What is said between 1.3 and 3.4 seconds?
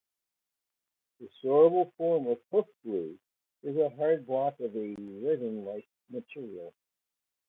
storable form of hoof glue